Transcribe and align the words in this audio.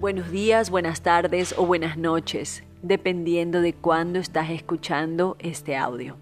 Buenos 0.00 0.30
días, 0.30 0.70
buenas 0.70 1.00
tardes 1.00 1.56
o 1.58 1.66
buenas 1.66 1.96
noches, 1.96 2.62
dependiendo 2.82 3.60
de 3.60 3.72
cuándo 3.72 4.20
estás 4.20 4.48
escuchando 4.50 5.36
este 5.40 5.76
audio. 5.76 6.16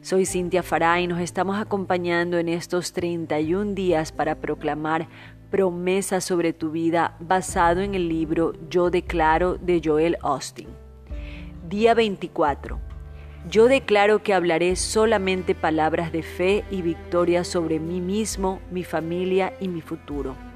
Soy 0.00 0.24
Cintia 0.24 0.62
Fará 0.62 0.98
y 1.02 1.06
nos 1.06 1.20
estamos 1.20 1.58
acompañando 1.60 2.38
en 2.38 2.48
estos 2.48 2.94
31 2.94 3.74
días 3.74 4.10
para 4.10 4.36
proclamar 4.36 5.06
promesas 5.50 6.24
sobre 6.24 6.54
tu 6.54 6.70
vida 6.70 7.14
basado 7.20 7.82
en 7.82 7.94
el 7.94 8.08
libro 8.08 8.54
Yo 8.70 8.88
declaro 8.88 9.58
de 9.58 9.82
Joel 9.84 10.16
Austin. 10.22 10.68
Día 11.68 11.92
24. 11.92 12.80
Yo 13.50 13.68
declaro 13.68 14.22
que 14.22 14.32
hablaré 14.32 14.76
solamente 14.76 15.54
palabras 15.54 16.10
de 16.10 16.22
fe 16.22 16.64
y 16.70 16.80
victoria 16.80 17.44
sobre 17.44 17.80
mí 17.80 18.00
mismo, 18.00 18.62
mi 18.70 18.82
familia 18.82 19.52
y 19.60 19.68
mi 19.68 19.82
futuro. 19.82 20.53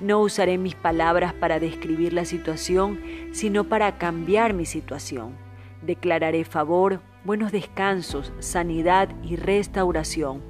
No 0.00 0.20
usaré 0.20 0.56
mis 0.56 0.74
palabras 0.74 1.34
para 1.34 1.60
describir 1.60 2.14
la 2.14 2.24
situación, 2.24 2.98
sino 3.32 3.64
para 3.64 3.98
cambiar 3.98 4.54
mi 4.54 4.64
situación. 4.64 5.34
Declararé 5.82 6.44
favor, 6.44 7.00
buenos 7.24 7.52
descansos, 7.52 8.32
sanidad 8.38 9.10
y 9.22 9.36
restauración. 9.36 10.40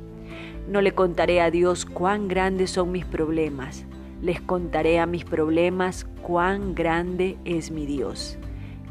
No 0.68 0.80
le 0.80 0.92
contaré 0.92 1.40
a 1.40 1.50
Dios 1.50 1.84
cuán 1.84 2.28
grandes 2.28 2.70
son 2.70 2.92
mis 2.92 3.04
problemas. 3.04 3.86
Les 4.22 4.40
contaré 4.40 5.00
a 5.00 5.06
mis 5.06 5.24
problemas 5.24 6.06
cuán 6.22 6.76
grande 6.76 7.36
es 7.44 7.72
mi 7.72 7.86
Dios. 7.86 8.38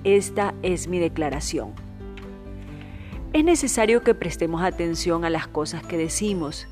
Esta 0.04 0.54
es 0.62 0.90
mi 0.90 1.00
declaración. 1.00 1.72
Es 3.32 3.46
necesario 3.46 4.02
que 4.02 4.14
prestemos 4.14 4.62
atención 4.62 5.24
a 5.24 5.30
las 5.30 5.48
cosas 5.48 5.86
que 5.86 5.98
decimos. 5.98 6.68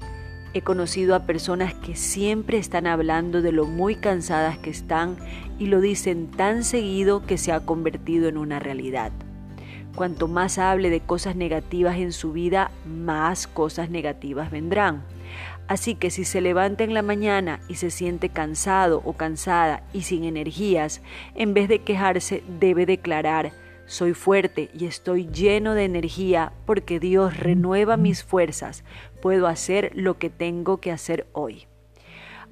He 0.57 0.63
conocido 0.63 1.13
a 1.13 1.19
personas 1.19 1.75
que 1.75 1.95
siempre 1.95 2.57
están 2.57 2.87
hablando 2.87 3.43
de 3.43 3.51
lo 3.51 3.65
muy 3.65 3.93
cansadas 3.93 4.57
que 4.57 4.71
están 4.71 5.15
y 5.59 5.67
lo 5.67 5.81
dicen 5.81 6.31
tan 6.31 6.63
seguido 6.63 7.23
que 7.23 7.37
se 7.37 7.51
ha 7.51 7.59
convertido 7.59 8.27
en 8.27 8.39
una 8.39 8.57
realidad. 8.57 9.11
Cuanto 9.93 10.27
más 10.27 10.57
hable 10.57 10.89
de 10.89 10.99
cosas 10.99 11.35
negativas 11.35 11.97
en 11.97 12.11
su 12.11 12.31
vida, 12.31 12.71
más 12.87 13.45
cosas 13.45 13.91
negativas 13.91 14.49
vendrán. 14.49 15.03
Así 15.67 15.93
que 15.93 16.09
si 16.09 16.25
se 16.25 16.41
levanta 16.41 16.83
en 16.83 16.95
la 16.95 17.03
mañana 17.03 17.59
y 17.67 17.75
se 17.75 17.91
siente 17.91 18.29
cansado 18.29 19.03
o 19.05 19.13
cansada 19.13 19.83
y 19.93 20.01
sin 20.01 20.23
energías, 20.23 21.03
en 21.35 21.53
vez 21.53 21.69
de 21.69 21.83
quejarse 21.83 22.43
debe 22.59 22.87
declarar, 22.87 23.51
soy 23.87 24.13
fuerte 24.13 24.69
y 24.77 24.85
estoy 24.85 25.27
lleno 25.27 25.73
de 25.73 25.85
energía 25.85 26.51
porque 26.65 26.99
Dios 26.99 27.37
renueva 27.37 27.95
mis 27.95 28.21
fuerzas. 28.21 28.83
Puedo 29.21 29.47
hacer 29.47 29.91
lo 29.95 30.19
que 30.19 30.29
tengo 30.29 30.77
que 30.77 30.91
hacer 30.91 31.25
hoy. 31.31 31.67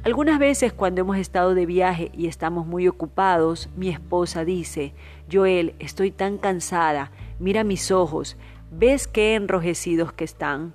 Algunas 0.04 0.40
veces 0.40 0.72
cuando 0.72 1.02
hemos 1.02 1.18
estado 1.18 1.54
de 1.54 1.66
viaje 1.66 2.10
y 2.14 2.28
estamos 2.28 2.66
muy 2.66 2.88
ocupados, 2.88 3.70
mi 3.76 3.90
esposa 3.90 4.46
dice, 4.46 4.94
Joel, 5.32 5.76
estoy 5.80 6.12
tan 6.12 6.38
cansada, 6.38 7.12
mira 7.40 7.64
mis 7.64 7.92
ojos, 7.92 8.38
¿ves 8.72 9.08
qué 9.08 9.36
enrojecidos 9.36 10.14
que 10.14 10.24
están? 10.24 10.74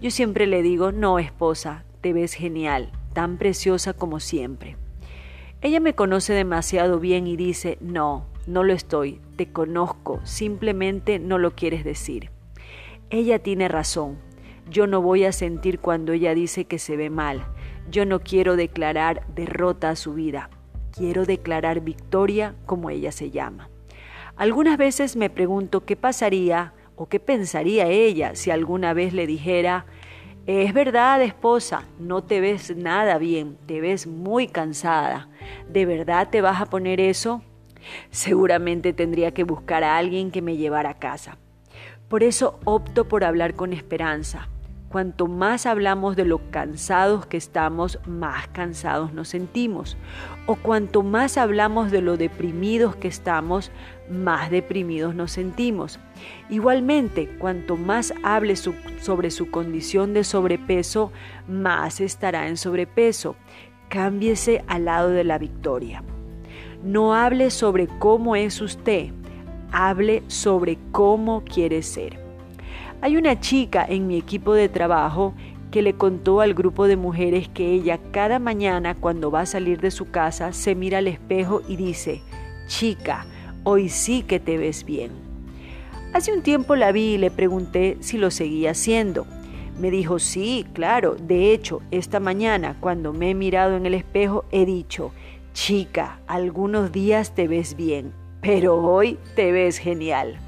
Yo 0.00 0.10
siempre 0.10 0.46
le 0.46 0.62
digo, 0.62 0.90
no, 0.90 1.18
esposa, 1.18 1.84
te 2.00 2.12
ves 2.12 2.34
genial, 2.34 2.90
tan 3.12 3.36
preciosa 3.36 3.92
como 3.92 4.18
siempre. 4.20 4.76
Ella 5.60 5.78
me 5.78 5.94
conoce 5.94 6.32
demasiado 6.32 6.98
bien 6.98 7.26
y 7.26 7.36
dice, 7.36 7.78
no, 7.80 8.26
no 8.46 8.62
lo 8.62 8.72
estoy, 8.72 9.20
te 9.36 9.50
conozco, 9.52 10.20
simplemente 10.24 11.18
no 11.18 11.38
lo 11.38 11.54
quieres 11.54 11.84
decir. 11.84 12.30
Ella 13.10 13.38
tiene 13.38 13.68
razón. 13.68 14.18
Yo 14.68 14.86
no 14.86 15.00
voy 15.00 15.24
a 15.24 15.32
sentir 15.32 15.78
cuando 15.78 16.12
ella 16.12 16.34
dice 16.34 16.64
que 16.64 16.78
se 16.78 16.96
ve 16.96 17.10
mal. 17.10 17.46
Yo 17.90 18.04
no 18.04 18.20
quiero 18.20 18.56
declarar 18.56 19.26
derrota 19.34 19.90
a 19.90 19.96
su 19.96 20.14
vida. 20.14 20.50
Quiero 20.92 21.24
declarar 21.24 21.80
victoria 21.80 22.54
como 22.66 22.90
ella 22.90 23.12
se 23.12 23.30
llama. 23.30 23.68
Algunas 24.36 24.76
veces 24.76 25.16
me 25.16 25.30
pregunto 25.30 25.84
qué 25.84 25.96
pasaría 25.96 26.72
o 26.96 27.08
qué 27.08 27.20
pensaría 27.20 27.86
ella 27.86 28.34
si 28.34 28.50
alguna 28.50 28.92
vez 28.92 29.12
le 29.12 29.26
dijera, 29.26 29.86
es 30.46 30.72
verdad, 30.72 31.22
esposa, 31.22 31.84
no 31.98 32.22
te 32.22 32.40
ves 32.40 32.76
nada 32.76 33.18
bien, 33.18 33.56
te 33.66 33.80
ves 33.80 34.06
muy 34.06 34.46
cansada. 34.46 35.28
¿De 35.68 35.86
verdad 35.86 36.28
te 36.30 36.40
vas 36.40 36.60
a 36.60 36.66
poner 36.66 37.00
eso? 37.00 37.42
Seguramente 38.10 38.92
tendría 38.92 39.32
que 39.32 39.44
buscar 39.44 39.84
a 39.84 39.96
alguien 39.96 40.30
que 40.30 40.42
me 40.42 40.56
llevara 40.56 40.90
a 40.90 40.98
casa. 40.98 41.38
Por 42.08 42.22
eso 42.22 42.60
opto 42.64 43.08
por 43.08 43.24
hablar 43.24 43.54
con 43.54 43.72
esperanza. 43.72 44.48
Cuanto 44.88 45.26
más 45.26 45.66
hablamos 45.66 46.14
de 46.14 46.24
lo 46.24 46.50
cansados 46.50 47.26
que 47.26 47.36
estamos, 47.36 47.98
más 48.06 48.46
cansados 48.48 49.12
nos 49.12 49.28
sentimos. 49.28 49.96
O 50.46 50.54
cuanto 50.54 51.02
más 51.02 51.36
hablamos 51.36 51.90
de 51.90 52.00
lo 52.00 52.16
deprimidos 52.16 52.94
que 52.94 53.08
estamos, 53.08 53.72
más 54.08 54.50
deprimidos 54.50 55.14
nos 55.14 55.32
sentimos. 55.32 55.98
Igualmente, 56.48 57.28
cuanto 57.38 57.76
más 57.76 58.14
hable 58.22 58.54
sobre 58.56 59.30
su 59.32 59.50
condición 59.50 60.14
de 60.14 60.22
sobrepeso, 60.22 61.10
más 61.48 62.00
estará 62.00 62.46
en 62.46 62.56
sobrepeso. 62.56 63.34
Cámbiese 63.88 64.64
al 64.68 64.84
lado 64.84 65.10
de 65.10 65.24
la 65.24 65.38
victoria. 65.38 66.04
No 66.86 67.16
hable 67.16 67.50
sobre 67.50 67.88
cómo 67.88 68.36
es 68.36 68.60
usted, 68.60 69.08
hable 69.72 70.22
sobre 70.28 70.78
cómo 70.92 71.42
quiere 71.42 71.82
ser. 71.82 72.16
Hay 73.00 73.16
una 73.16 73.40
chica 73.40 73.84
en 73.84 74.06
mi 74.06 74.16
equipo 74.16 74.54
de 74.54 74.68
trabajo 74.68 75.34
que 75.72 75.82
le 75.82 75.94
contó 75.94 76.40
al 76.40 76.54
grupo 76.54 76.86
de 76.86 76.94
mujeres 76.94 77.48
que 77.48 77.72
ella 77.72 77.98
cada 78.12 78.38
mañana 78.38 78.94
cuando 78.94 79.32
va 79.32 79.40
a 79.40 79.46
salir 79.46 79.80
de 79.80 79.90
su 79.90 80.12
casa 80.12 80.52
se 80.52 80.76
mira 80.76 80.98
al 80.98 81.08
espejo 81.08 81.60
y 81.66 81.74
dice, 81.74 82.22
chica, 82.68 83.26
hoy 83.64 83.88
sí 83.88 84.22
que 84.22 84.38
te 84.38 84.56
ves 84.56 84.84
bien. 84.84 85.10
Hace 86.12 86.32
un 86.32 86.42
tiempo 86.42 86.76
la 86.76 86.92
vi 86.92 87.14
y 87.14 87.18
le 87.18 87.32
pregunté 87.32 87.96
si 87.98 88.16
lo 88.16 88.30
seguía 88.30 88.70
haciendo. 88.70 89.26
Me 89.80 89.90
dijo, 89.90 90.20
sí, 90.20 90.64
claro, 90.72 91.16
de 91.16 91.52
hecho, 91.52 91.82
esta 91.90 92.20
mañana 92.20 92.76
cuando 92.78 93.12
me 93.12 93.30
he 93.30 93.34
mirado 93.34 93.76
en 93.76 93.86
el 93.86 93.94
espejo 93.94 94.44
he 94.52 94.64
dicho, 94.64 95.10
Chica, 95.56 96.20
algunos 96.26 96.92
días 96.92 97.34
te 97.34 97.48
ves 97.48 97.76
bien, 97.76 98.12
pero 98.42 98.76
hoy 98.76 99.18
te 99.36 99.52
ves 99.52 99.78
genial. 99.78 100.38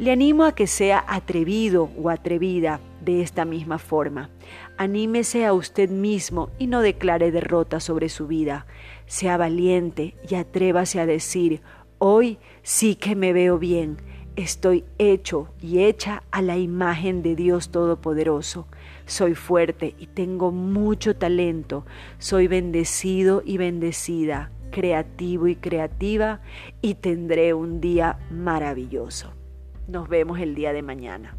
Le 0.00 0.10
animo 0.10 0.42
a 0.42 0.52
que 0.52 0.66
sea 0.66 1.04
atrevido 1.06 1.90
o 1.96 2.10
atrevida 2.10 2.80
de 3.02 3.22
esta 3.22 3.44
misma 3.44 3.78
forma. 3.78 4.30
Anímese 4.78 5.46
a 5.46 5.52
usted 5.52 5.90
mismo 5.90 6.50
y 6.58 6.66
no 6.66 6.80
declare 6.80 7.30
derrota 7.30 7.78
sobre 7.78 8.08
su 8.08 8.26
vida. 8.26 8.66
Sea 9.06 9.36
valiente 9.36 10.16
y 10.28 10.34
atrévase 10.34 10.98
a 10.98 11.06
decir, 11.06 11.62
hoy 11.98 12.40
sí 12.62 12.96
que 12.96 13.14
me 13.14 13.32
veo 13.32 13.60
bien 13.60 13.98
Estoy 14.36 14.84
hecho 14.98 15.48
y 15.62 15.84
hecha 15.84 16.22
a 16.30 16.42
la 16.42 16.58
imagen 16.58 17.22
de 17.22 17.34
Dios 17.34 17.70
Todopoderoso. 17.70 18.66
Soy 19.06 19.34
fuerte 19.34 19.94
y 19.98 20.08
tengo 20.08 20.52
mucho 20.52 21.16
talento. 21.16 21.86
Soy 22.18 22.46
bendecido 22.46 23.42
y 23.42 23.56
bendecida, 23.56 24.50
creativo 24.70 25.46
y 25.46 25.56
creativa 25.56 26.42
y 26.82 26.96
tendré 26.96 27.54
un 27.54 27.80
día 27.80 28.18
maravilloso. 28.30 29.32
Nos 29.88 30.06
vemos 30.06 30.38
el 30.38 30.54
día 30.54 30.74
de 30.74 30.82
mañana. 30.82 31.34